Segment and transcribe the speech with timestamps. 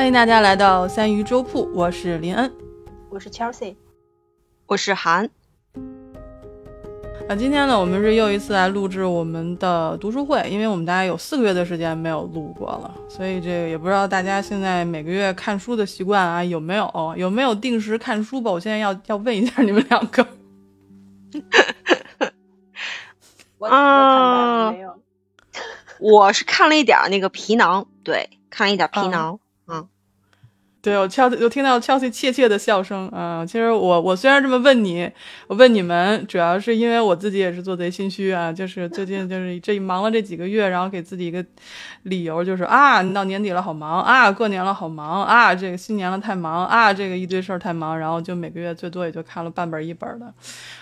[0.00, 2.50] 欢迎大家来到三鱼粥铺，我是林恩，
[3.10, 3.76] 我是 Chelsea，
[4.64, 5.28] 我是韩。
[7.28, 18.50] 啊，今天呢，我们是又一次来录制我们的读书会，因为我们大概有四个月的时间没有录过了，所以这个也不知道大家现在每个月看书的习惯啊有没有，有没有定时看书吧？
[18.50, 20.26] 我现在要要问一下你们两个。
[23.58, 24.98] 我啊，没有，
[26.00, 29.38] 我是看了一点那个皮囊，对，看了一点皮囊。
[29.70, 29.99] huh
[30.82, 33.44] 对，我敲，我听到敲起怯怯的笑声啊！
[33.44, 35.10] 其实我我虽然这么问你，
[35.46, 41.44] 我问你们，主要是因为我自己也是做贼心虚啊，就是最近就是这忙了这几个月，然后给自己一个
[42.04, 50.32] 理由，就是啊，你到年底了好忙啊，过年了好忙啊，这个新年了太忙啊，这个一堆事儿太忙，然后就每个月最多也就看了半本一本的。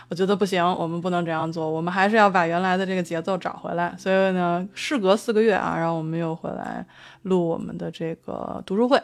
[0.08, 3.92] 我觉得不行，我们不能这样做，我们还是要把原来的这个节奏找回来。
[3.98, 6.86] 所以呢，事隔四个月啊，然后我们又回来
[7.22, 9.02] 录我们的这个读书会。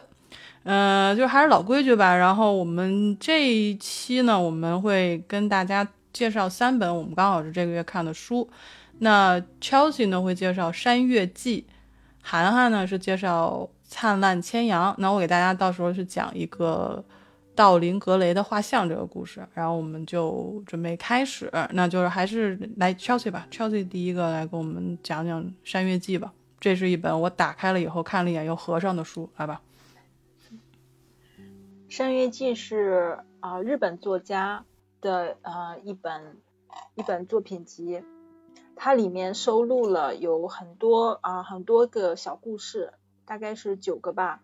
[0.67, 2.15] 嗯，就还是老规矩吧。
[2.15, 8.49] 然后我们这一期呢，我们会跟大家介绍三本我们刚好是这个月看的书。
[8.99, 11.67] 那 Chelsea 呢会介绍《山月记》，
[12.23, 14.91] 涵涵呢是介绍《灿烂千阳》。
[14.97, 17.03] 那我给大家到时候是讲一个
[17.53, 19.47] 道林格雷的画像这个故事。
[19.53, 26.33] 然后我们就准备开始，那就是还是来 Chelsea 吧，Chelsea 第一个来给我们讲讲《山月记》吧。
[26.59, 29.61] 这是一本我打开了以后看了一眼又合上的书，来吧。
[31.87, 34.65] 《山月记》是啊日本作家
[35.01, 36.37] 的呃一本
[36.95, 38.01] 一本作品集，
[38.75, 42.93] 它里面收录了有很多啊很多个小故事，
[43.25, 44.41] 大概是九个吧，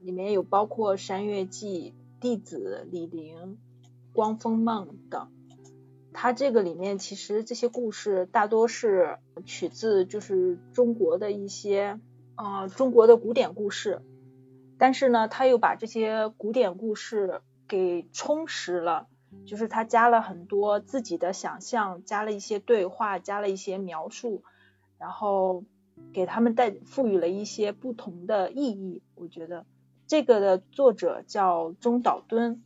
[0.00, 3.58] 里面有包括《山月记》、弟子李陵、
[4.12, 5.30] 光风梦等。
[6.12, 11.98] 它这个里面其实这些故事大多是取自就是中国的一些
[12.36, 14.02] 啊中国的古典故事。
[14.78, 19.06] 但是呢，他又把这些古典故事给充实了，
[19.46, 24.42] 就是他加了很多自己的想象，加了一些对话，加了一些描述，
[24.98, 25.64] 然后
[26.12, 29.02] 给他们带赋予了一些不同的意义。
[29.14, 29.64] 我觉得
[30.06, 32.62] 这个的作者叫中岛敦，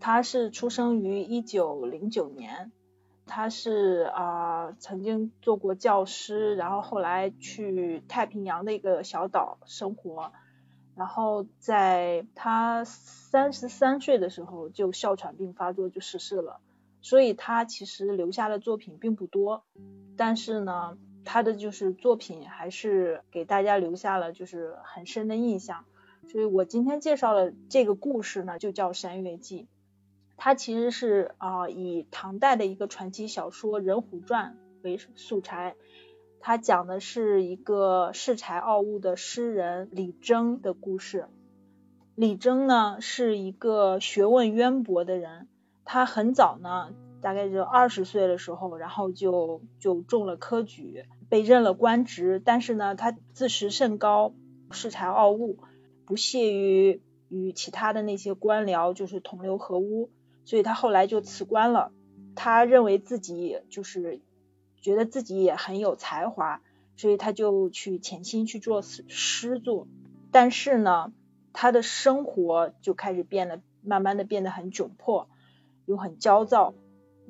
[0.00, 2.72] 他是出生于一九零九年，
[3.26, 10.32] 他是啊曾经做过教师，然后后来去太平洋的一个小岛生活。
[10.98, 16.58] 然后在他三十三岁的时候，就哮喘病发作就逝世了。
[17.00, 19.62] 所以他其实留下的作品并不多，
[20.16, 25.84] 但是呢，他的就是作品还是给大家留下了就是很深的印象。
[26.26, 29.62] 所以我今天介绍的这个故事呢，就叫《山月记》，
[30.36, 35.76] 它其实是啊以唐代的一个传奇小说《人虎传》为素材。
[36.40, 41.26] 他讲的是一个恃才傲物的诗人李征的故事。
[42.14, 45.48] 李征呢是一个学问渊博的人，
[45.84, 52.40] 他很早呢，大概就二十岁的时候，然后就就中了科举，被任了官职。
[52.44, 54.32] 但是呢，他自视甚高，
[54.70, 55.58] 恃才傲物，
[56.06, 60.10] 不屑于与其他的那些官僚就是同流合污，
[60.44, 61.92] 所以他后来就辞官了。
[62.34, 64.20] 他认为自己就是。
[64.80, 66.60] 觉得自己也很有才华，
[66.96, 69.86] 所以他就去潜心去做诗作。
[70.30, 71.12] 但是呢，
[71.52, 75.28] 他的生活就开始变得慢慢的变得很窘迫，
[75.86, 76.74] 又很焦躁，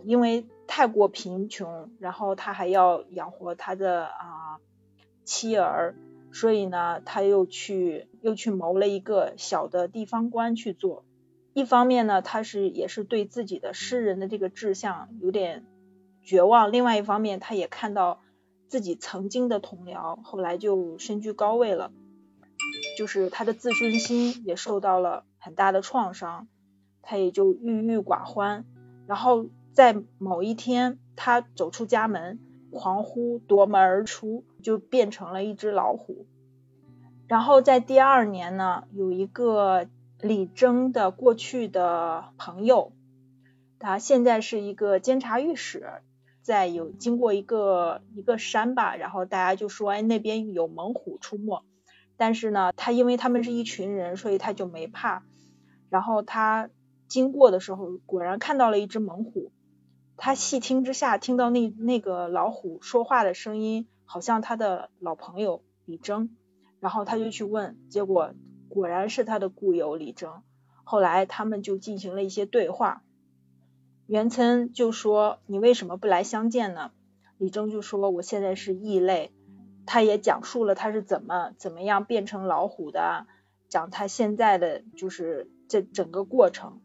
[0.04, 4.58] 因为太过贫穷，然后他还要养活他的啊
[5.24, 5.94] 妻儿，
[6.32, 11.04] 所以呢，他又去又去谋了一个小的地方官去做。
[11.54, 15.64] 一方面呢，他是也是对自己的诗人的这个志向有点。
[16.28, 16.72] 绝望。
[16.72, 18.20] 另外一方面，他也看到
[18.66, 21.90] 自己曾经的同僚后来就身居高位了，
[22.98, 26.46] 就是他的自尊心也受到了很大的创伤，
[27.00, 28.66] 他也就郁郁寡欢。
[29.06, 32.38] 然后在某一天，他走出家门，
[32.70, 36.26] 狂呼夺门而出，就变成了一只老虎。
[37.26, 39.86] 然后在第二年呢，有一个
[40.20, 42.92] 李征的过去的朋友，
[43.78, 46.02] 他现在是一个监察御史。
[46.48, 51.62] 在有经过一个一个山吧，然后大家就说，哎，那边有猛虎出没。
[52.16, 55.24] 但是呢，他因为他们是一群人，所以他就没怕。
[55.90, 56.70] 然后他
[57.06, 59.52] 经过的时候，果然看到了一只猛虎。
[60.16, 66.30] 他细听之下，听到那那个老虎说话的声音，好像他的老朋友李征。
[66.80, 68.32] 然后他就去问，结果
[68.70, 70.42] 果然是他的故友李征。
[70.82, 73.02] 后来他们就进行了一些对话。
[74.08, 76.90] 元稹就说：“你为什么不来相见呢？”
[77.38, 79.30] 李征就说：“我现在是异类。”
[79.86, 83.26] 他也讲述了他是怎么怎么样变成老虎的，
[83.68, 86.80] 讲他现在的就是这整个过程。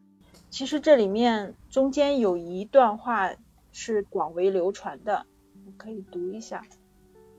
[0.50, 3.31] 其实这里面中间有一段话
[3.72, 5.25] 是广为流传的，
[5.66, 6.62] 我可以读一下。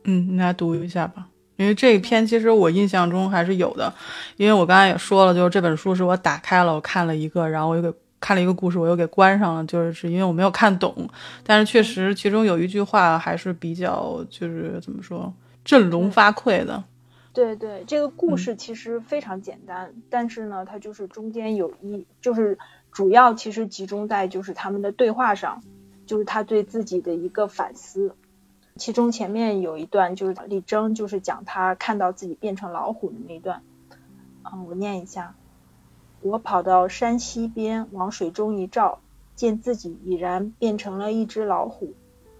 [0.04, 3.94] 嗯，你来读一下吧，因为这一篇其实我印象中还是有的，
[4.36, 7.90] 因为我刚才也说了，就是这本书是我打开了，我看了一个，然后我又给
[8.24, 11.10] 看了一个故事，我又给关上了，就是是因为我没有看懂，
[11.42, 15.30] 但是确实其中有一句话还是比较就是怎么说
[15.62, 16.82] 振聋发聩的。
[17.34, 22.56] 对对，这个故事其实非常简单，但是呢，它就是中间有一，就是
[22.90, 25.62] 主要其实集中在就是他们的对话上，
[26.06, 28.14] 就是他对自己的一个反思。
[28.76, 33.62] 其中前面有一段就是李征就是讲他看到自己变成老虎的那段，
[34.44, 35.34] 嗯，我念一下：
[36.24, 39.00] 我跑到山溪边，往水中一照，
[39.34, 41.92] 见自己已然变成了一只老虎。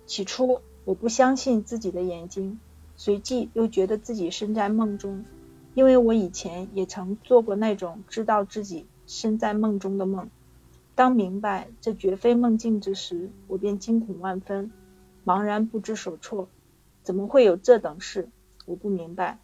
[0.07, 2.59] 起初我不相信自己的眼睛。
[2.97, 5.27] 随即又觉得自己身在梦中，
[5.75, 10.31] 因为我以前也曾做过那种知道自己身在梦中的梦。
[10.95, 14.73] 当明白这绝非梦境之时，我便惊恐万分，
[15.27, 16.49] 茫然不知所措。
[17.03, 18.31] 怎么会有这等事？
[18.65, 19.41] 我不明白。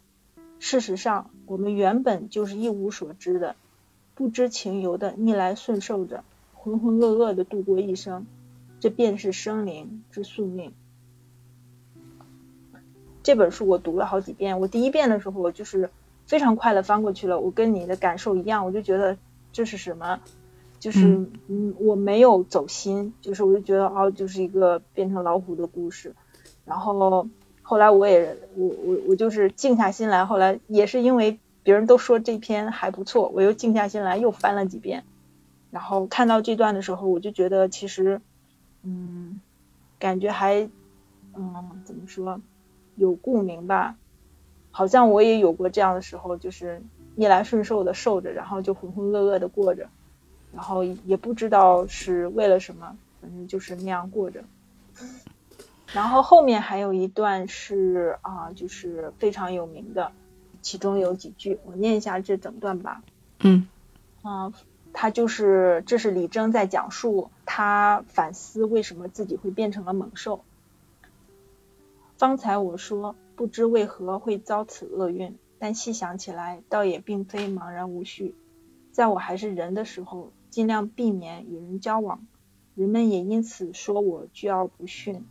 [0.57, 3.55] 事实上，我们原本就是一无所知的，
[4.15, 6.23] 不知情由的逆来顺受着，
[6.53, 8.25] 浑浑噩噩的度过一生。
[8.79, 10.73] 这便是生灵之宿命。
[13.21, 15.91] 这本书我读了好几遍，我第一遍的时候我就是
[16.25, 19.15] 非常快的翻过去了，我跟你的感受一样，我就觉得
[19.51, 20.19] 这是什么，
[20.79, 26.15] 就是嗯我没有走心，就是我就觉得哦就是一个变成老虎的故事，
[26.65, 27.27] 然后
[27.61, 35.03] 后来我也我我我就是静下心来，后来也是因为别人都说这篇还不错，我又静下心来又翻了几遍，
[35.69, 38.21] 然后看到这段的时候，我就觉得其实
[38.83, 39.39] 嗯
[39.99, 40.69] 感觉还
[41.35, 42.41] 嗯怎么说？
[42.95, 43.95] 有共鸣吧，
[44.69, 46.81] 好像我也有过这样的时候，就是
[47.15, 49.87] 逆来顺受的受着，然后就浑浑噩噩的过着，
[50.53, 54.43] 然后也不知道是为了什么，反正就是那样过着。
[55.93, 60.11] 然后后面还有一段是啊，就是非常有名的，
[60.61, 63.03] 其中有几句，我念一下这整段吧。
[63.39, 63.67] 嗯，
[64.21, 64.53] 啊，
[64.93, 70.43] 他就是这是李征在讲述他反思为什么自己会变成了猛兽。
[72.17, 78.35] 方才我说不知为何会遭此厄运，但细想起来，倒也并非茫然无序。
[78.91, 82.27] 在我还是人的时候，尽量避免与人交往，
[82.75, 85.25] 人们也因此说我倨傲不驯、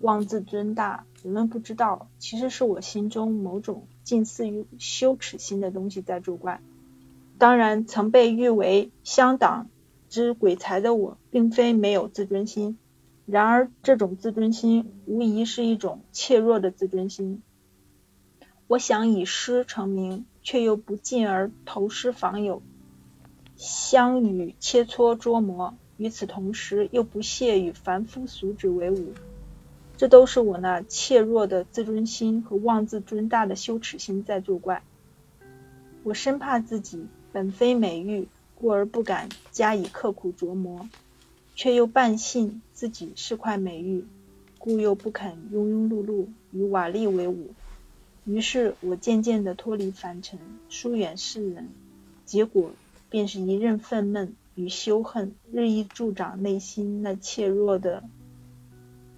[0.00, 1.04] 妄自尊大。
[1.24, 6.60] 人们不知道，其实是我心中某种近似于羞耻心的东西在作怪。
[7.38, 9.70] 当然，曾被誉为乡党
[10.10, 12.76] 之鬼才的我，并非没有自尊心。
[13.24, 17.40] 然而，这种自尊心无疑是一种怯弱的自尊心。
[18.66, 22.60] 我想以诗成名，却又不进而投诗访友，
[23.56, 29.14] 相与切磋琢磨；与此同时，又不屑与凡夫俗子为伍。
[30.04, 34.82] 这都是我那怯弱的自尊心和妄自尊大的羞耻心在作怪。
[36.02, 40.90] 我生怕自己本非美玉，故而不敢加以刻苦琢磨。
[41.56, 44.04] 却又半信自己是块美玉，
[44.58, 47.54] 故又不肯庸庸碌碌与瓦砾为伍。
[48.26, 51.70] 于是我渐渐地脱离凡尘，疏远世人，
[52.26, 52.72] 结果
[53.08, 58.04] 便是一任愤懑与羞恨日益助长内心那怯弱的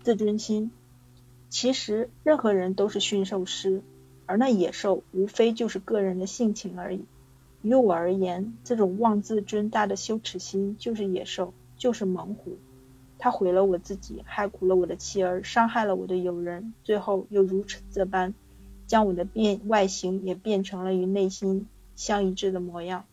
[0.06, 0.70] 自尊心。
[1.48, 3.82] 其实任何人都是驯兽师，
[4.24, 7.04] 而那野兽无非就是个人的性情而已。
[7.62, 11.52] 于我而言，这种妄自尊大的羞耻心就是野兽。
[11.76, 12.56] 就是猛虎，
[13.18, 18.32] 他毁了我自己，害苦了我的妻儿，伤害了我的友人，最后又如此这般，
[18.86, 23.06] 将我的变外形也变成了与内心相一致的模样。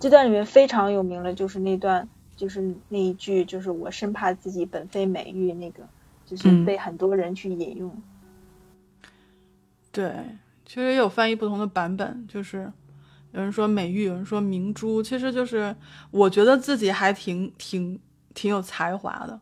[0.00, 2.08] 这段里面非常有名的，就是那段，
[2.40, 5.86] 就是那一句，就是我生怕自己本非美玉，那个
[6.24, 8.02] 就是被很多人去引用。
[9.92, 10.10] 对，
[10.64, 12.72] 其实也有翻译不同的版本，就是。
[13.32, 15.76] 有人说美玉，有人说明珠，其实就是
[16.10, 17.96] 我觉得自己还挺挺
[18.34, 19.40] 挺有才华的。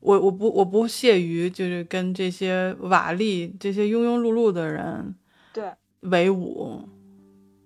[0.00, 5.14] 我我不我不屑于就是跟这些瓦砾、这些庸庸碌碌的人
[5.52, 6.88] 对为伍，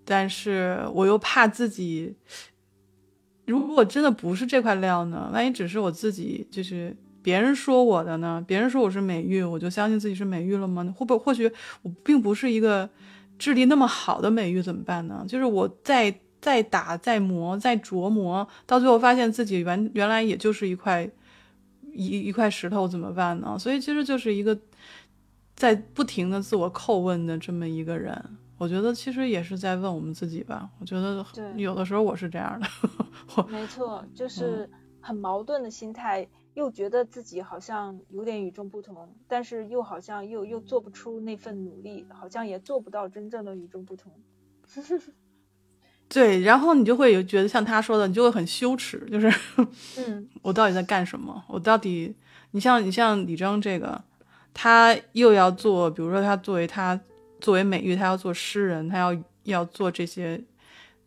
[0.05, 2.15] 但是我又怕自己，
[3.49, 5.31] 如果真的不是这块料呢？
[5.33, 8.45] 万一只是我自己，就是别人说我的呢？
[8.47, 10.85] 别人说我是美玉，我就相信自己是美玉了吗？
[10.97, 11.51] 会不或许
[11.83, 12.89] 我并不是一个。
[13.39, 15.25] 质地那么好的美玉怎么办呢？
[15.29, 21.09] 就是我再再打、再磨、再琢磨，到最后发现自己原原来也就是一块
[21.93, 23.57] 一一块石头，怎么办呢？
[23.57, 24.59] 所以其实就是一个
[25.55, 28.21] 在不停的自我叩问的这么一个人。
[28.59, 30.69] 我觉得其实也是在问我们自己吧。
[30.81, 32.67] 我觉得对有的时候我是这样的，
[33.37, 34.69] 我没错，就是
[35.01, 44.13] 很矛盾的心态，又觉得自己好像有点与众不同，但是又好像又又做不出那份努力，好像也做不到真正的与众不同。
[46.09, 49.31] 对，然后你就会有觉得像他说的，你就会很羞耻，就是
[49.99, 51.45] 嗯 我到底在干什么？
[51.47, 52.15] 我到底，
[52.53, 54.03] 你像你像李征这个，
[54.55, 56.99] 他又要做，比如说他作为他
[57.41, 60.41] 作为美玉，他要做诗人，他要要做这些，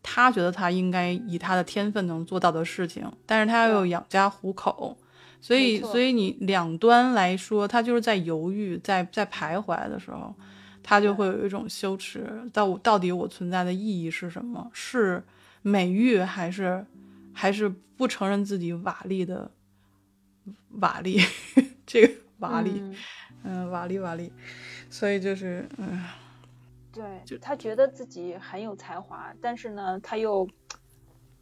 [0.02, 4.96] 他觉得他应该以他的天分能做到的事情，但是他又对养家糊口，
[5.40, 10.34] 所以所以你两端来说，他就是在犹豫，在在徘徊的时候。
[10.84, 14.68] 他就会有一种羞耻，到到底我存在的意义是什么？
[14.72, 15.22] 是
[15.62, 16.84] 美玉还是
[17.32, 19.48] 还是不承认自己瓦砾的
[20.80, 21.24] 瓦砾？
[21.86, 22.96] 这个瓦砾，嗯
[23.44, 24.28] 嗯，瓦砾瓦砾，
[24.90, 26.02] 所以就是嗯，
[26.92, 30.48] 对就他觉得自己很有才华，但是呢，他又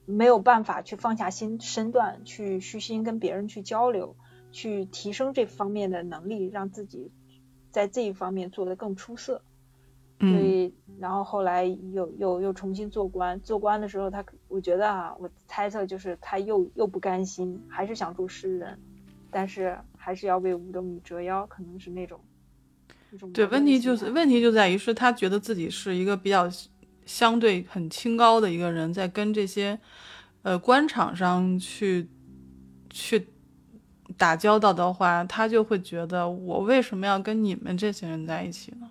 [0.06, 4.16] 没有办法去放下心身段，去虚心跟别人去交流，
[4.52, 7.10] 去提升这方面的能力，让自己
[7.70, 9.42] 在这一方面做得更出色。
[10.18, 18.78] 所嗯以，然后后来又又又重新做官，做官的时候他，我觉得啊，我猜测就是他又又不甘心，还是想做诗人，
[19.30, 22.20] 但是还是要为五斗米折腰，可能是那种。
[23.32, 26.48] 对，问题就是问题就在于是他觉得自己是一个比较
[27.04, 29.78] 相对很清高的一个人，在跟这些
[30.42, 32.08] 呃官场上去
[32.88, 33.26] 去
[34.16, 38.88] 打交道的话，他就会觉得我为什么要跟你们这些人在一起呢？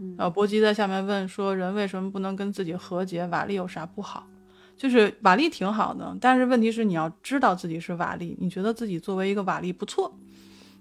[0.00, 3.26] 嗯呃，伯吉在下面问说，人为什么不能跟自己和解？
[3.26, 4.28] 瓦力有啥不好？
[4.76, 10.16] 就是瓦力挺好的，但是问题是你要知道自己是瓦力，你觉得自己作为一个瓦力不错，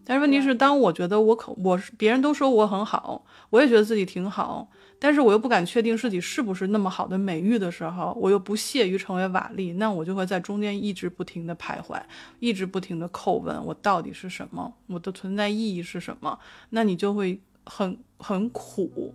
[0.10, 4.66] 但是问题是，当我觉得我可我是别人都说我很好，我也觉得自己挺好，
[4.98, 12.02] 但是我又不敢确定自己是不是那么好的美誉的时候，我又不屑于成为瓦砾，那我就会在中间一直不停的徘徊，
[12.40, 16.40] 一直不停的叩问我到底是什么，我的存在意义是什么？
[16.70, 19.14] 那你就会很很苦。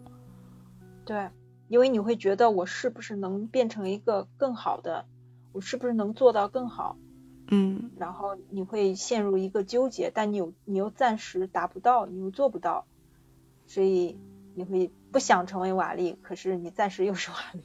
[1.07, 1.27] 对，
[1.69, 5.07] 因为你会觉得我是不是能变成一个更好的，
[5.53, 6.99] 我是不是能做到更好，
[7.55, 12.87] 嗯，然后你会陷入一个纠结，但你有你又暂时达不到，你又做不到，
[13.67, 14.17] 所以
[14.55, 17.59] 你会不想成为瓦砾，可是你暂时又是瓦砾。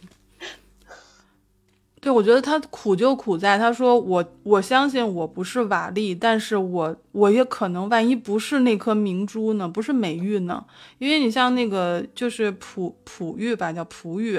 [2.01, 10.65] 对，我觉得他苦就苦在他说我我相信我不是瓦砾，但是我我也可能万一不是那颗明珠呢，不是美玉呢？
[11.00, 14.38] 因为你像那个就是璞璞玉吧，叫璞玉，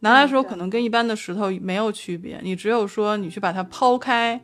[0.00, 4.40] 拿来的时候可能跟一般的石头没有区别，你只有说你去把它抛开，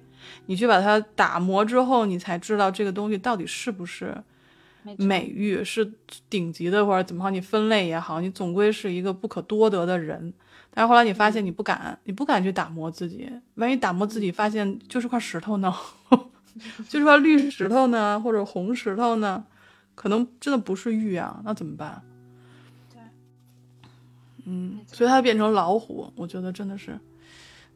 [0.46, 4.16] 你去把它打磨之后，你才知道这个东西到底是不是
[4.96, 5.92] 美玉，是
[6.28, 10.32] 顶级的或者怎么好，你分类也好，你总归是一个不可多得的人。
[10.76, 15.72] 但是后来你发现你不敢，你不敢去打磨自己，万一打磨自己发现就是块石头呢，
[16.88, 19.44] 就是块绿石头呢，或者红石头呢，
[19.94, 22.02] 可能真的不是玉啊，那怎么办？
[22.92, 23.00] 对，
[24.46, 26.98] 嗯所以它变成老虎，我觉得真的是，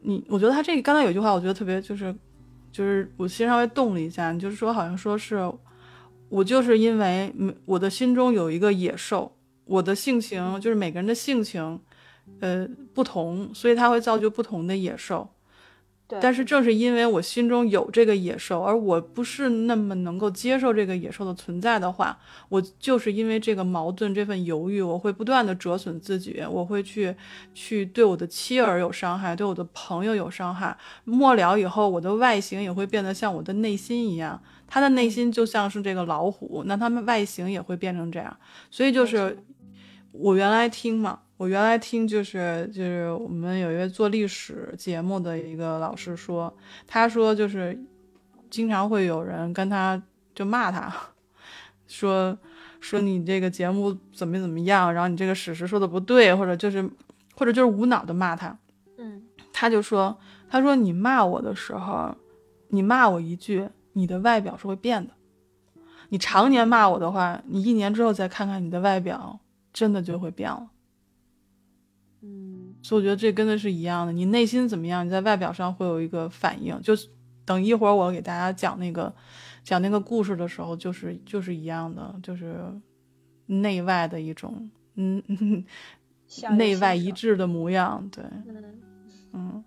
[0.01, 2.13] 你，我觉得他这个刚才有一句话，我觉得特别就是，
[2.71, 5.51] 就是我心稍微动了一下，就是说好像说是，
[6.29, 7.33] 我就是因为
[7.65, 9.35] 我的心中有一个野兽，
[9.65, 11.79] 我的性情就是每个人的性情，
[12.39, 15.29] 呃不同，所以它会造就不同的野兽。
[16.09, 22.17] 对，但是正是因为我心中有这个野兽，而我不是那么能够接受这个野兽的存在的话，
[22.49, 27.15] 我就是因为这个矛盾、这份犹豫，我会不断的折损自己，我会去
[27.53, 30.75] 去对我的妻儿有伤害，对我的朋友有伤害。
[31.03, 38.35] 末了以后，我的外形也会变得像我的内心一样，他的内心就像是这个老虎，那他们外形也会变成这样。
[38.71, 39.37] 所以就是
[40.11, 46.53] 我原来听嘛，我原来听就是就是我们有一位做历史节目的一个老师说，
[46.87, 47.79] 他说就是
[48.49, 50.01] 经常会有人跟他
[50.33, 50.93] 就骂他，
[51.87, 52.37] 说
[52.79, 56.89] 说你这个节目怎么怎么样，然后你这个史实说的不对，或者就是
[57.35, 58.57] 或者就是无脑的骂他，
[58.97, 59.23] 嗯
[59.53, 60.17] 他就说
[60.49, 62.15] 他说你骂我的时候，
[62.69, 65.13] 你骂我一句，你的外表是会变的。
[66.09, 69.39] 你常年骂我的话，你一年之后再看看你的外表，
[69.79, 70.69] 真的就会变了。
[72.21, 76.77] 嗯所以我觉得这跟的是一样的，你内心怎么样，你在外表上会有一个反应。
[76.81, 77.07] 就是
[77.45, 79.13] 等一会儿我给大家讲那个
[79.63, 82.57] 讲那个故事的时候，就是就是一样的，就是
[83.45, 85.63] 内外的一种嗯嗯
[86.57, 88.05] 内外一致的模样。
[88.11, 89.63] 对，嗯，嗯。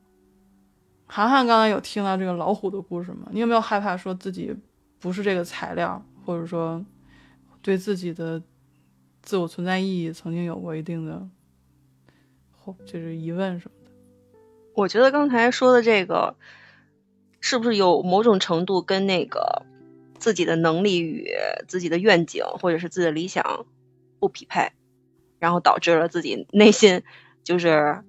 [1.07, 3.29] 涵涵刚才有听到这个老虎的故事吗？
[3.31, 4.55] 你有没有害怕说自己
[4.99, 6.85] 不是这个材料，或者说
[7.63, 8.43] 对自己的
[9.23, 11.29] 自我存在意义曾经有过一定的
[12.51, 13.91] 后就是疑问什么的。
[14.75, 16.37] 我觉得刚才说的这个，
[17.41, 19.65] 是不是有某种程度跟那个
[20.19, 21.29] 自己的能力与
[21.67, 23.67] 自己的愿景或者是自己的理想
[24.19, 24.73] 不匹配，
[25.39, 27.03] 然后导致了自己内心
[27.43, 28.03] 就是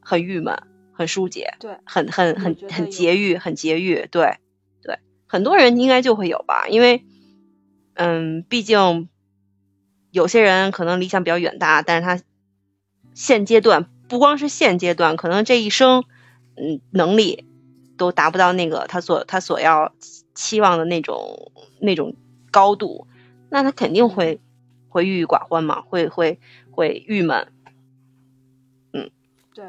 [0.00, 0.56] 很郁闷、
[0.92, 4.06] 很疏解、对，很很很很我觉得有拮据、很节欲。
[4.10, 4.38] 对
[4.82, 7.04] 对，很多人应该就会有吧，因为
[7.94, 9.08] 嗯，毕竟
[10.16, 12.24] 有些人可能理想比较远大，但是他
[13.12, 16.04] 现阶段不光是现阶段，可能这一生
[16.54, 17.44] 嗯能力
[17.98, 19.92] 都达不到那个他所他所要
[20.34, 22.16] 期望的那种那种
[22.50, 23.06] 高度，
[23.50, 24.40] 那他肯定会
[24.88, 27.52] 会郁郁寡欢嘛，会会会郁闷。
[28.94, 29.10] 嗯
[29.52, 29.66] 对，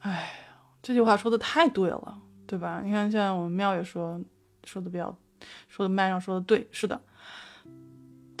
[0.00, 0.32] 哎，
[0.80, 2.80] 这句话说的太对了，对吧？
[2.82, 4.18] 你看，现在我们妙也说
[4.64, 5.14] 说的比较，
[5.68, 6.98] 说的麦上说的对，是的。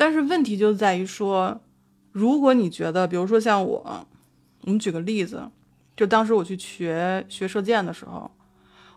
[0.02, 1.60] 但是问题就在于说，
[2.10, 4.04] 如果你觉得，比如说像我，
[4.62, 5.48] 我们举个例子，
[5.94, 8.28] 就当时我去学学射箭的时候，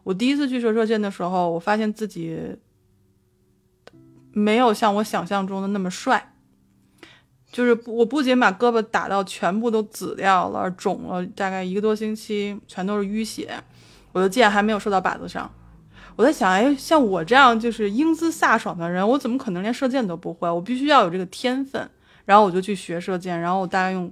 [0.04, 2.58] 我第一次去学射箭的时候，我发现自己
[4.32, 6.34] 没有像我想象中的那么帅。
[7.52, 13.64] 就是我不仅把胳膊打到全部都紫掉了，肿了大概一个多星期，全都是淤血，
[14.12, 15.54] 我的箭还没有射到靶子上。
[16.16, 20.50] 我在想，哎，像我这样就是英姿飒爽的人，我怎么可能连射箭都不会？
[20.50, 21.90] 我必须要有这个天分。
[22.24, 24.12] 然后我就去学射箭，然后我大概用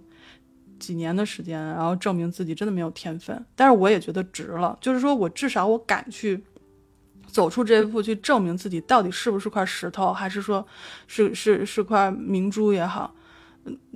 [0.78, 3.44] 几年的时间，然后证明自己真的没有天分。
[3.56, 6.44] 但是我也觉得值了，就是说我至少我敢去
[7.26, 10.64] 走出这一步，去证明自己到底是不是块石头，还是说
[11.08, 13.16] 是是是块明珠也好。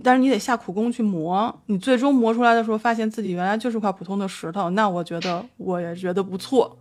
[0.02, 6.76] 但是你得下苦功去磨，你最终磨出来的时候，发现自己原来就是块普通的石头，那我觉得我也觉得不错。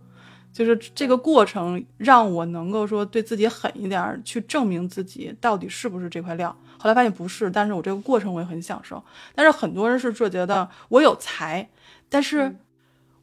[0.57, 6.49] 就是这个过程让我能够说对自己狠一点儿，去证明自己到底是不是这块料。
[6.79, 9.03] 后来发现不是，但是我这个过程我也很享受。
[9.35, 11.69] 但是很多人是说觉得我有才，
[12.09, 12.55] 但是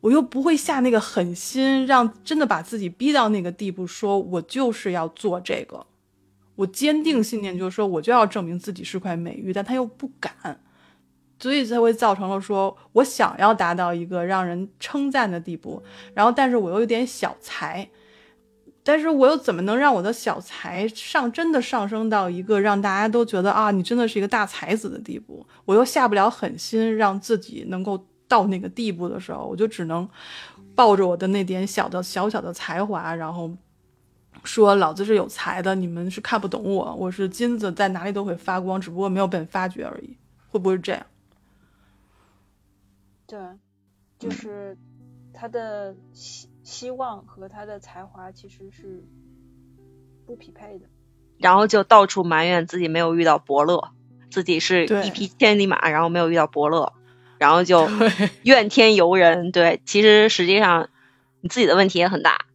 [0.01, 5.85] 我又不会下那个狠心，让真的把自己逼到那个地步，说我就是要做这个。
[6.55, 10.61] 我坚定信念就是说，我就要证明自己是块美玉，但他又不敢，
[11.45, 15.83] 所以才会造成了说我想要达到一个让人称赞的地步，
[16.15, 17.87] 然后但是我又有点小才，
[18.83, 25.47] 但是我又怎么能让我的小才上真的上升到一个让大家都觉得啊，你真的是一个大才子的地步？
[25.67, 30.09] 我又下不了狠心让自己能够到那个地步的时候，我就只能
[30.75, 33.51] 抱着我的那点小的小小的才华，然后。
[34.43, 40.17] 说老子是有才的，你们是看不懂我，我是金子，在哪里都会发光，只不过没有被发掘而已。
[40.49, 41.07] 会不会是这样？
[43.27, 43.39] 对，
[44.19, 44.77] 就是
[45.33, 49.05] 他的希希望和他的才华其实是
[50.27, 50.87] 不匹配的。
[51.39, 53.93] 然后就到处埋怨自己没有遇到伯乐，
[54.31, 56.93] 自己是一匹千里马，然后没有遇到伯乐，
[57.39, 57.89] 然后就
[58.45, 59.51] 怨天尤人。
[59.51, 60.91] 对，其实实际上
[61.41, 62.47] 你自己的问题也很大。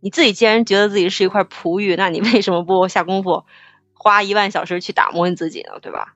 [0.00, 3.44] 你自己既然觉得自己是一块璞玉，那你为什么不下功夫，
[3.94, 5.80] 花一万小时去打磨你自己呢？
[5.80, 6.14] 对吧？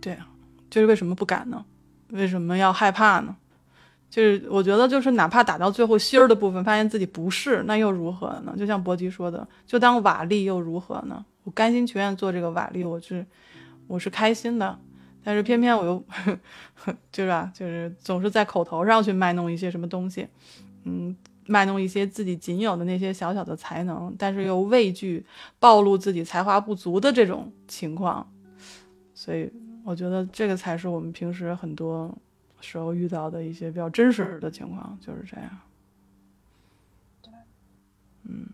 [0.00, 0.28] 对啊，
[0.68, 1.64] 就是为什么不敢呢？
[2.08, 3.36] 为什么要害怕呢？
[4.08, 8.54] 就是我觉得，就是哪怕打到最后心儿的部分，发现自己不是，那又如何呢？
[8.56, 11.24] 就像伯吉说的，就当瓦砾又如何呢？
[11.44, 13.26] 我甘心情愿做这个瓦砾，我是
[13.86, 14.78] 我是开心的，
[15.22, 16.04] 但是偏偏我又
[17.12, 20.28] 就是吧，就是总是在口头上去卖弄一些什么东西，
[20.84, 21.16] 嗯。
[21.48, 25.24] 卖弄一些自己仅有的那些小小的才能，但是又畏惧
[25.60, 28.28] 暴露自己才华不足的这种情况，
[29.14, 29.48] 所以
[29.86, 32.12] 我觉得这个才是我们平时很多
[32.60, 35.50] 时候遇到的一些比较真实的情况，就是这样。
[38.24, 38.48] 嗯，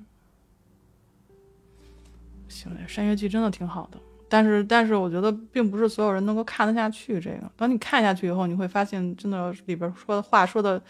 [2.49, 7.51] 行，山月记真的挺好的，但是但是我觉得并不是所有人能够看得下去这个。
[7.57, 10.83] 当你看下去以后，你会发现真的里边说的话说的。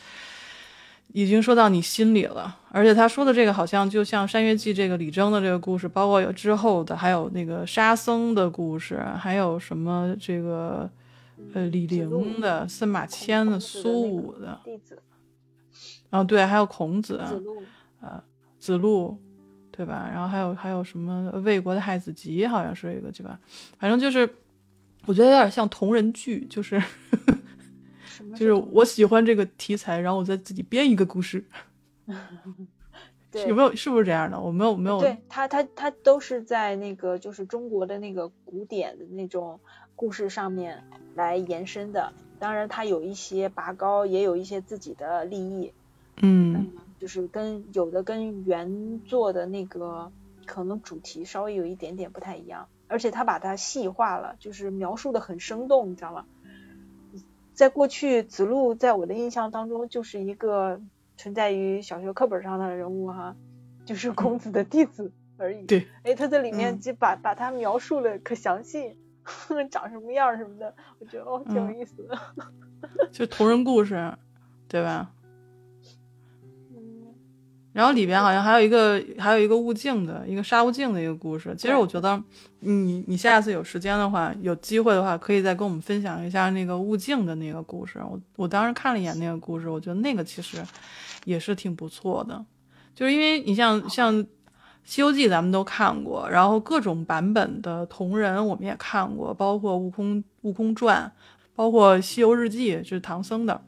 [1.13, 10.91] 已经说到你心里了，而且他说的这个好像就像《山月记》这个李征的这个故事，包括有之后的，还有那个沙僧的故事，还有什么这个
[11.53, 14.99] 呃李陵的、司马迁的、苏武的弟子，
[16.11, 17.43] 啊对，还有孔子，子，
[18.01, 18.23] 呃
[18.59, 19.19] 子路，
[19.71, 20.09] 对吧？
[20.11, 23.39] 然后还有还有什么魏国的太子集，好像是一个对吧？
[23.79, 24.29] 反正就是
[25.05, 26.83] 我觉得有点像同人剧，就是。
[28.35, 31.45] 就是我喜欢这个题材，然后我再自己编一个故事，
[33.31, 33.75] 对有没有？
[33.75, 34.39] 是不是这样的？
[34.39, 35.01] 我没有，没有。
[35.01, 39.59] 对他，他他都是在那个就是中国的那个古典的那种
[39.97, 42.13] 故事上面来延伸的。
[42.39, 45.73] 当然，他有一些拔高，也有一些自己的利益，
[46.21, 50.11] 嗯，就是跟有的跟原作的那个
[50.45, 56.27] 可能主题稍微有一点点不太一样，而且他把它细化了，就是描述的很生动，你知道吗？
[57.63, 60.81] 在过去，子路在我的印象当中就是一个
[61.17, 63.37] 存在于小学课本上的人物哈，
[63.87, 65.65] 就是孔子的弟子而已。
[65.65, 68.99] 对，哎，他在里面嗯就把、把他描述的可详细，
[69.71, 72.19] 长什么样什么的，我觉得哦挺有嗯意思的。
[73.15, 74.13] 就同人故事，
[74.67, 75.13] 对吧？
[77.73, 81.55] 嗯，然后里边好像还有一个还有一个悟净的一个杀悟净的一个故事。
[81.57, 82.23] 其实我觉得
[82.61, 87.99] 你你下次有时间的话，有机会的话，可以再跟我们分享一下那个悟净的那个故事。
[87.99, 90.59] 我我当时看了一眼那个故事，我觉得那个其实
[91.25, 92.45] 也是挺不错的。
[92.95, 94.15] 就是因为你像像
[94.85, 101.11] 《西游记》咱们都看过，然后各种版本的同人我们也看过，包括《悟空悟空传》，
[101.55, 103.59] 包括《西游日记》，就是唐僧的。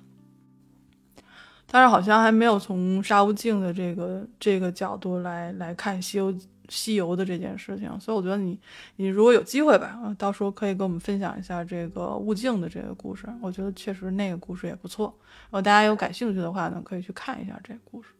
[1.74, 6.32] 但是好像还没有从沙悟净的这个这个角度来来看西游
[6.68, 8.56] 西游的这件事情，所以我觉得你
[8.94, 15.12] 你如果有机会吧，啊，到时候可以跟我们分享一下这个悟净的这个故事，我觉得确实那个故事也不错。
[15.50, 18.10] 然后大家有感兴趣的话呢，可以去看一下这个故事。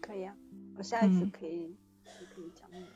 [0.00, 0.34] 可以啊，
[0.76, 1.76] 我下一次嗯可以、
[2.34, 2.86] 可以讲那个。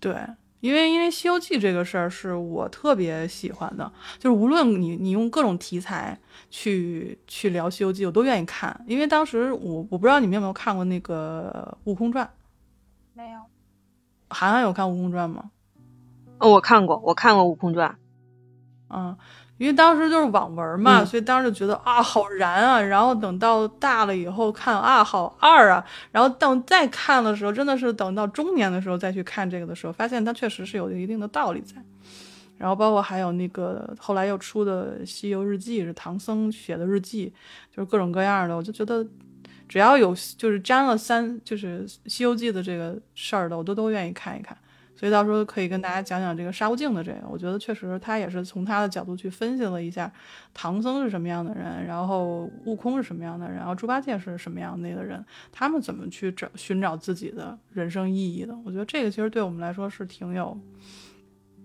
[0.00, 0.14] 对，
[0.62, 6.16] 因为因为《西游记》这个事儿是我特别喜欢的，就是无论你你用各种题材
[6.50, 8.84] 去去聊《西游记》，我都愿意看。
[8.86, 12.24] 因为当时我我不知道你们有没有看过那个《悟空传》，
[13.12, 13.40] 没有，
[14.28, 15.50] 涵涵有看《悟空传》吗？
[16.38, 17.90] 哦，我看过，我看过《悟空传》。
[18.88, 19.16] 嗯，
[19.62, 31.76] 因为当时就是网文嘛，嗯所以当时就觉得啊好燃啊，然后等到大了以后看啊好二啊，然后等再看的时候，真的是等到中年的时候再去看这个的时候，发现它确实是有一定的道理在。
[32.58, 37.32] 然后包括还有那个后来又出的《西游日记》，是唐僧写的日记，
[37.70, 39.06] 就是各种各样的，我就觉得
[39.68, 44.58] 只要有就是沾了三就是《西游记》的这个事儿的，我都都愿意看一看。
[45.02, 50.08] 所以到时候可以跟大家讲讲这个沙悟净的这个，我觉得确实他也是从他的角度去分析了一下
[50.54, 58.56] 唐僧是什么样的人，然后悟空是什么样的人，然后猪八戒是什么样的人，他们怎么去找寻找自己的人生意义的。
[58.64, 60.56] 我觉得这个其实对我们来说是挺有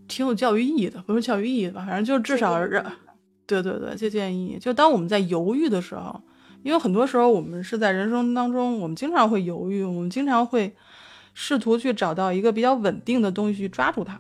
[0.08, 2.84] 挺有教育意义的，不是教育意义吧，反正就是至少让
[3.46, 4.58] 对对对借鉴意义。
[4.58, 6.20] 就当我们在犹豫的时候，
[6.64, 10.76] 因为很多时候我们是在人生当中，我们经常会犹豫，我们经常会。
[11.40, 14.20] 试图去找到一个比较稳定的东西去抓住它，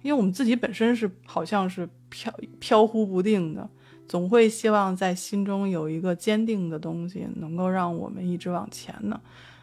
[0.00, 3.68] 因为我们自己本身是好像是飘飘忽不定的，
[4.08, 9.20] 总会希望在心中有一个坚定的东西，能够让我们一直往前呢。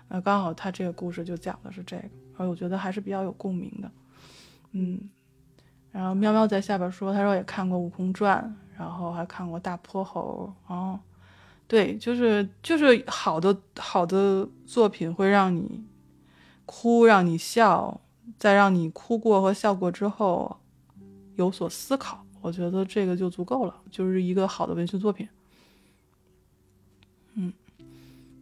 [0.10, 2.04] 那刚好他这个故事就讲的是这个，
[2.38, 3.92] 而我觉得还是比较有共鸣的。
[4.74, 5.00] 嗯，
[5.92, 11.00] 然后喵喵在下边说，他说也看过《悟空传》，然后还看过《大泼猴》哦，
[11.68, 15.84] 对，就是就是好的好的作品会让你。
[16.65, 18.00] 哭让你笑，
[18.38, 20.58] 在让你哭过和笑过之后
[21.36, 25.28] 有所思考，我觉得这个就足够了，就是一个好的文学作品。
[27.34, 27.52] 嗯，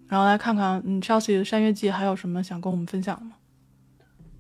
[0.08, 3.36] 然后来看看，嗯，Chelsea 的《山月记》还有什么想跟我们分享的吗？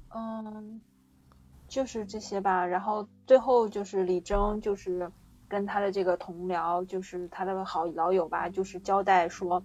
[0.10, 0.82] 嗯，
[1.68, 2.66] 就是这些吧。
[2.66, 5.12] 然后最后就是李征，就是
[5.48, 9.64] 跟他的这个同僚，就是他的好老友吧，就是交代说，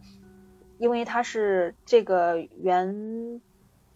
[0.79, 3.41] 因为他是这个原。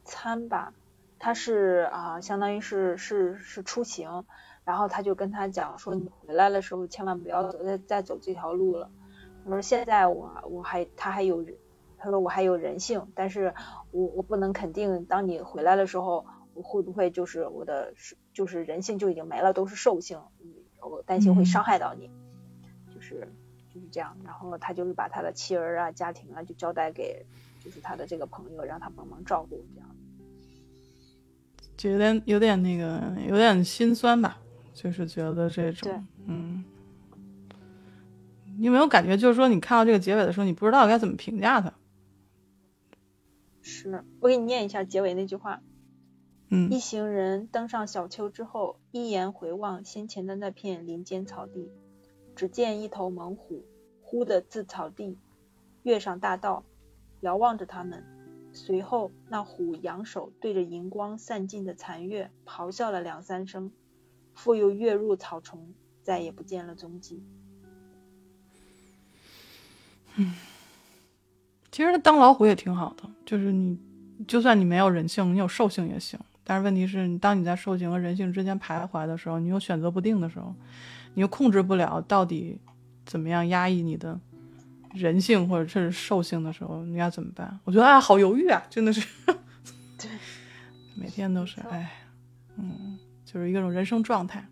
[0.08, 0.72] 餐吧，
[1.18, 4.24] 他是啊、相当于是是是出行，
[4.64, 8.90] 然后他就跟他讲说，你回来的时候千万不要走再再走这条路了。
[9.44, 11.44] 他说现在我我还他还有，
[11.98, 13.54] 他说我还有人性，但是
[13.90, 17.94] 我我不能肯定，当你回来的时候，我会不会就是我的
[18.32, 20.20] 就是人性就已经没了，都是兽性，
[20.80, 22.10] 我担心会伤害到你，
[22.94, 23.32] 就是
[23.72, 24.16] 就是这样。
[24.24, 27.26] 然后他就是把他的妻儿啊、家庭啊就交代给
[27.64, 29.88] 就是他的这个朋友，让他帮忙照顾这样。
[31.78, 34.38] 就有点有点那个有点心酸吧，
[34.74, 36.64] 就是觉得这种，嗯，
[38.58, 41.72] 你有没有感觉，就是说你看到这个结尾的时候，你不知道该怎么评价它？
[43.62, 45.62] 是我给你念一下结尾那句话：
[46.48, 51.70] 嗯一行人登上小丘之后，一眼回望先前的那片林间草地，
[52.34, 53.64] 只见一头猛虎
[54.02, 55.16] 忽地自草地
[55.84, 56.64] 跃上大道，
[57.20, 58.04] 遥望着他们。
[58.58, 63.70] 随后，那虎扬手对着银光散尽的残月咆哮了两三声，
[64.34, 67.22] 复又跃入草丛，再也不见了踪迹。
[70.16, 70.34] 嗯
[71.70, 73.78] 其实当老虎也挺好的，就是你
[74.26, 76.18] 就算你没有人性，你有兽性也行。
[76.42, 80.52] 但是问题是你当你在兽性和人性之间徘徊的时候，你又选择不定的时候，
[81.14, 82.58] 你又控制不了到底
[83.06, 84.18] 怎么样压抑你的
[84.94, 87.58] 人性或者甚至兽性的时候，你要怎么办？
[87.64, 89.06] 我觉得啊，好犹豫啊，真的是。
[89.98, 90.10] 对，
[90.96, 91.90] 每天都是哎，
[92.56, 94.46] 嗯，就是一种人生状态。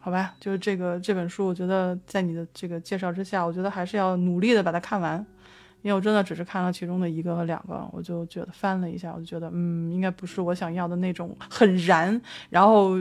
[0.00, 5.18] 好吧，就是这个这本书，我觉得在你的这个介绍之下，我觉得还是要努力的把它看完，
[5.82, 12.96] 因为我真的只是看了其中的一个和两个，我就觉得翻了一下，我就觉得嗯，应该不是我想要的那种很燃，然后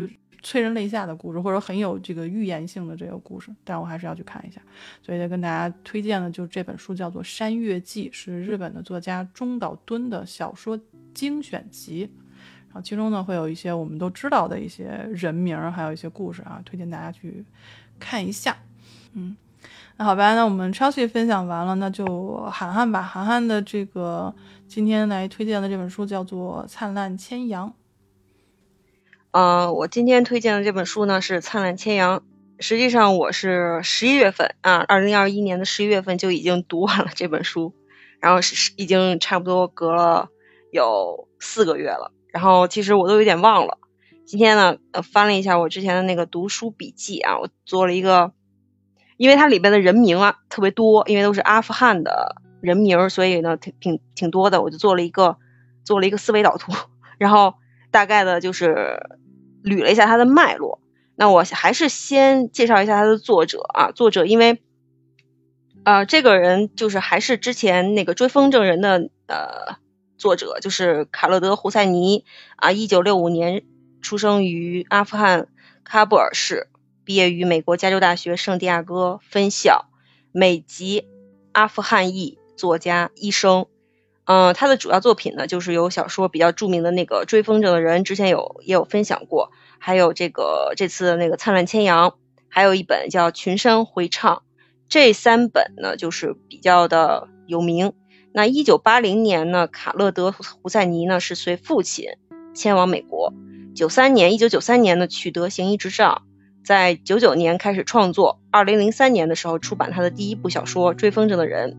[0.45, 4.61] 催人泪下的故事，或者很有这个预言性的这个故事，但我还是要去看一下，
[5.01, 10.79] 所以跟大家推荐的就是这本书，叫做《山月记》，是日本的作家中岛敦的小说
[11.15, 12.07] 精选集。
[12.67, 17.43] 然后，其中呢会有一些我们都知道的一些人名，还有一些故事啊，推荐大家去
[17.97, 18.55] 看一下。
[19.13, 19.35] 嗯，
[19.97, 23.01] 那好吧，那我们 Chelsea 分享完了，那就涵涵吧。
[23.01, 24.31] 涵涵的这个
[24.67, 27.67] 今天来推荐的这本书叫做《灿烂千阳》。
[29.35, 32.19] 呃，我今天推荐的这本书呢是《灿烂千阳》，
[32.57, 37.73] 实际上我是十一月份啊，二零二一年的十一月份就已经读完了这本书，
[38.21, 40.29] 然后是已经差不多隔了
[40.71, 42.13] 有四个月了。
[42.31, 43.77] 然后其实我都有点忘了，
[44.25, 48.31] 今天呢，翻了一下我之前的那个读书笔记啊，我做了一个，
[49.17, 55.35] 因为它里边的人名啊特别多，因为都是阿富汗的人名，所以呢挺挺挺多的，我就做了一个
[55.83, 56.71] 做了一个思维导图，
[57.19, 57.55] 然后
[57.91, 58.97] 大概的就是
[59.65, 60.79] 捋了一下它的脉络。
[61.15, 64.61] 那我还是先介绍一下它的作者啊，作者因为，
[65.83, 69.83] 呃，这个人就是还是之前那个追风筝人的呃。
[70.17, 72.23] 作者就是卡勒德·胡塞尼
[72.55, 73.63] 啊，一九六五年
[74.01, 75.49] 出生于阿富汗
[75.85, 76.69] 喀布尔市，
[77.03, 79.89] 毕业于美国加州大学圣地亚哥分校，
[80.31, 81.05] 美籍
[81.51, 83.67] 阿富汗裔作家、医生。
[84.25, 92.09] 嗯，他的主要作品呢，就是有小说比较著名的那个《追风筝的人》，之前有也有分享过，还有这个这次的那个《灿烂千阳》，
[92.49, 94.37] 还有一本叫《群山回唱》，
[94.89, 97.93] 这三本呢就是比较的有名。
[98.33, 100.29] 那一九八零年呢，卡勒德·
[100.61, 102.09] 胡塞尼呢是随父亲
[102.53, 103.31] 迁往美国。
[103.75, 106.23] 九三年，一九九三年呢取得行医执照，
[106.65, 108.39] 在九九年开始创作。
[108.49, 111.71] 二零零三年的时候出版他的第一部小说《追风筝的人》，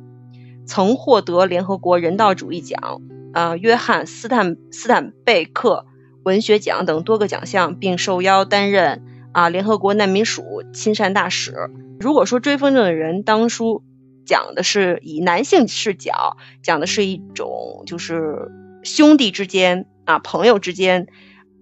[0.66, 3.00] 曾获得联合国人道主义奖、
[3.32, 5.86] 啊约翰斯坦斯坦贝克
[6.24, 9.02] 文学奖等多个奖项，并受邀担任
[9.32, 11.54] 啊联合国难民署亲善大使。
[12.00, 13.82] 如果说《追风筝的人》当初。
[14.28, 18.50] 讲的是以男性视角，讲的是一种就是
[18.82, 21.06] 兄弟之间啊，朋友之间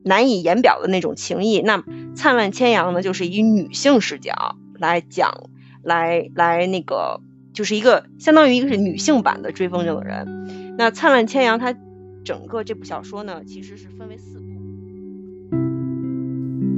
[0.03, 1.61] 难以言表的那种情谊。
[1.61, 1.77] 那
[2.17, 5.51] 《灿烂千阳》呢，就是以女性视角来讲，
[5.83, 7.21] 来来那个，
[7.55, 10.75] 就是一个相当于一个是女性版的追风筝的人。
[10.77, 11.75] 那《灿烂千阳》它
[12.23, 14.45] 整个这部小说呢，其实是分为四部。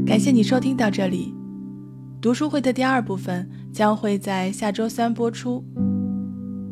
[0.07, 1.35] 感谢你收听到这里。
[2.21, 5.65] 读书会的第二部分将会在下周三播出，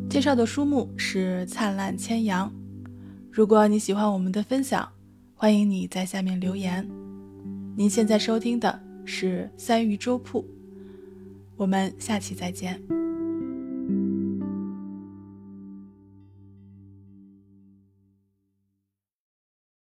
[0.09, 2.49] 介绍的书目是《灿烂千阳》。
[3.31, 4.87] 如果你喜欢我们的分享，
[5.33, 6.87] 欢迎你在下面留言。
[7.75, 10.45] 您现在收听的是三鱼粥铺，
[11.57, 13.04] 我们下期再见。